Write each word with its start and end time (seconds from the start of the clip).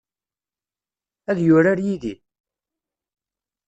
Ad 1.29 1.37
yurar 1.45 1.79
yid-i? 1.85 2.13